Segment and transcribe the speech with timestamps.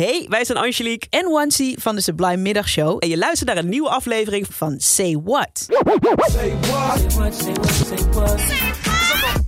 [0.00, 2.96] Hey, wij zijn Angelique en Wansi van de Sublime Middagshow.
[2.98, 5.50] En je luistert naar een nieuwe aflevering van Say What.
[5.54, 7.00] Say what?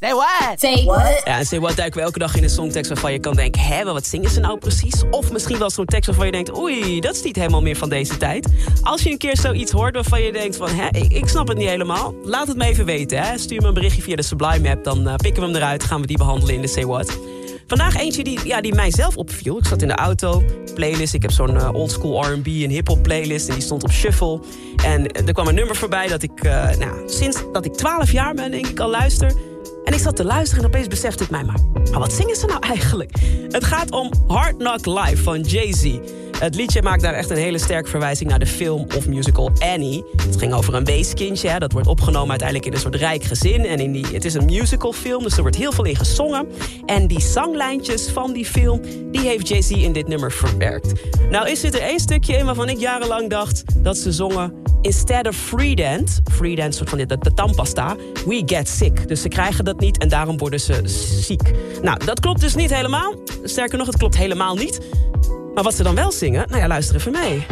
[0.00, 0.58] Say what?
[0.58, 1.22] Say what?
[1.24, 3.62] Ja, en Say What duiken we elke dag in een songtekst waarvan je kan denken...
[3.62, 5.02] hé, wat zingen ze nou precies?
[5.10, 6.56] Of misschien wel zo'n tekst waarvan je denkt...
[6.56, 8.48] oei, dat is niet helemaal meer van deze tijd.
[8.82, 10.68] Als je een keer zoiets hoort waarvan je denkt van...
[10.68, 13.22] hè, ik, ik snap het niet helemaal, laat het me even weten.
[13.22, 13.38] Hè?
[13.38, 15.84] Stuur me een berichtje via de Sublime app, dan uh, pikken we hem eruit...
[15.84, 17.18] gaan we die behandelen in de Say What.
[17.66, 19.58] Vandaag eentje die, ja, die mijzelf opviel.
[19.58, 20.42] Ik zat in de auto,
[20.74, 21.14] playlist.
[21.14, 23.48] Ik heb zo'n uh, oldschool R&B en hip-hop playlist.
[23.48, 24.40] En die stond op shuffle.
[24.84, 28.34] En er kwam een nummer voorbij dat ik, uh, nou, sinds dat ik 12 jaar
[28.34, 29.53] ben, denk ik, al luister.
[29.94, 32.60] Ik zat te luisteren en opeens besefte ik mij, maar, maar wat zingen ze nou
[32.60, 33.10] eigenlijk?
[33.48, 35.96] Het gaat om Hard Knock Live van Jay-Z.
[36.38, 40.04] Het liedje maakt daar echt een hele sterke verwijzing naar de film of musical Annie.
[40.16, 43.64] Het ging over een weeskindje, dat wordt opgenomen uiteindelijk in een soort rijk gezin.
[43.64, 46.46] En in die, het is een musicalfilm, dus er wordt heel veel in gezongen.
[46.86, 48.80] En die zanglijntjes van die film,
[49.12, 50.92] die heeft Jay-Z in dit nummer verwerkt.
[51.30, 54.63] Nou is dit er één stukje in waarvan ik jarenlang dacht dat ze zongen...
[54.84, 57.96] Instead of free dance, free dance soort van de, de tandpasta,
[58.26, 59.08] we get sick.
[59.08, 60.80] Dus ze krijgen dat niet en daarom worden ze
[61.20, 61.50] ziek.
[61.82, 63.14] Nou, dat klopt dus niet helemaal.
[63.42, 64.80] Sterker nog, het klopt helemaal niet.
[65.54, 67.46] Maar wat ze dan wel zingen, nou ja, luister even mee.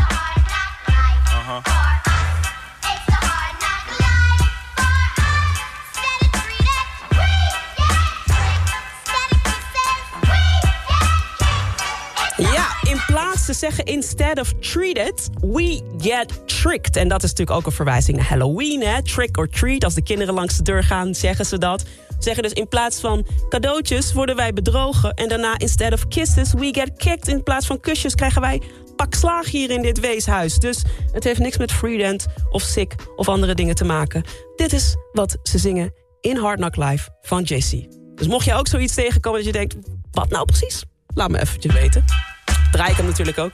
[13.45, 16.97] Te zeggen instead of treated, we get tricked.
[16.97, 19.03] En dat is natuurlijk ook een verwijzing naar Halloween, hè?
[19.03, 19.85] Trick or treat.
[19.85, 21.85] Als de kinderen langs de deur gaan, zeggen ze dat.
[22.19, 25.15] Zeggen dus in plaats van cadeautjes worden wij bedrogen.
[25.15, 27.29] En daarna instead of kisses, we get kicked.
[27.29, 28.63] In plaats van kusjes krijgen wij
[28.97, 30.59] pak slaag hier in dit weeshuis.
[30.59, 34.25] Dus het heeft niks met freedent of sick of andere dingen te maken.
[34.57, 37.87] Dit is wat ze zingen in Hard Knock Live van JC.
[38.15, 39.77] Dus mocht je ook zoiets tegenkomen dat je denkt...
[40.11, 40.85] wat nou precies?
[41.15, 42.22] Laat me eventjes weten.
[42.83, 43.53] Draai ik hem natuurlijk ook.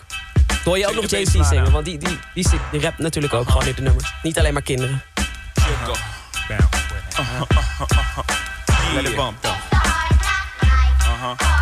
[0.65, 3.67] Hoor je ook nog JC zingen, want die, die, die, die rapt natuurlijk ook gewoon
[3.67, 4.13] in de nummers.
[4.23, 5.03] Niet alleen maar kinderen.
[8.95, 9.57] Let it bump though.
[11.01, 11.58] Uh-huh.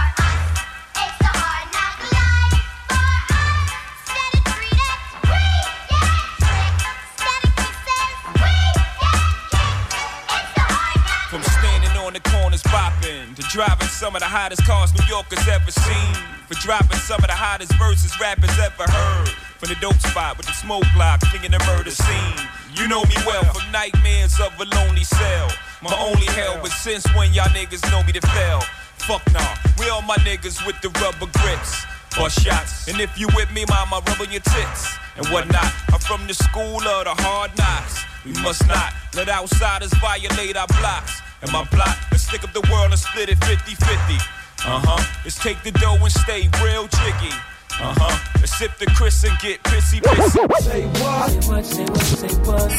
[12.07, 16.15] On the corners popping to driving some of the hottest cars New Yorkers ever seen.
[16.47, 19.29] For dropping some of the hottest verses rappers ever heard.
[19.59, 22.39] From the dope spot with the smoke block, thinking the murder scene.
[22.79, 25.51] You know me well from nightmares of a lonely cell.
[25.83, 28.63] My only hell, but since when y'all niggas know me to fail?
[29.03, 31.83] Fuck nah, we all my niggas with the rubber grips.
[32.15, 35.75] Bust shots, and if you with me, mama, rub on your tits and whatnot.
[35.91, 37.99] I'm from the school of the hard knocks.
[38.25, 41.26] We must not let outsiders violate our blocks.
[41.43, 44.15] And my plot is stick up the world and split it 50 50.
[44.67, 45.03] Uh huh.
[45.25, 47.35] Let's take the dough and stay real jiggy.
[47.81, 48.17] Uh huh.
[48.41, 50.31] Let's sip the Chris and get pissy pissy.
[50.31, 50.63] Say what?
[50.63, 50.87] Say
[51.51, 51.65] what?
[51.65, 52.71] Say what?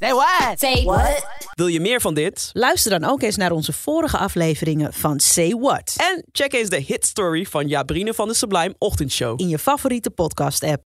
[0.00, 0.58] Say what?
[0.60, 1.26] Say what?
[1.54, 2.50] Wil je meer van dit?
[2.52, 5.94] Luister dan ook eens naar onze vorige afleveringen van Say What.
[5.96, 9.40] En check eens de hit story van Jabrine van de Sublime Ochtendshow.
[9.40, 10.87] In je favoriete podcast app.